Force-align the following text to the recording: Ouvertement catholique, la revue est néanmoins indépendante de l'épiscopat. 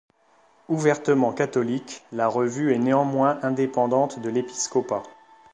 Ouvertement 0.67 1.31
catholique, 1.31 2.01
la 2.11 2.27
revue 2.27 2.73
est 2.73 2.79
néanmoins 2.79 3.37
indépendante 3.43 4.17
de 4.17 4.29
l'épiscopat. 4.31 5.03